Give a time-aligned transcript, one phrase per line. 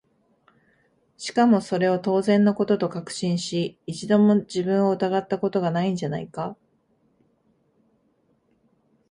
[1.17, 6.57] しかもそれを当然の事と確信し、一度も自分を疑った事が無いんじゃないか？